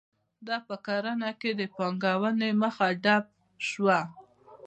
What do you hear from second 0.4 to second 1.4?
دا په کرنه